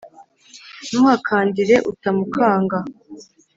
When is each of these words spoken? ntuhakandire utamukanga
ntuhakandire 0.87 1.75
utamukanga 1.91 2.77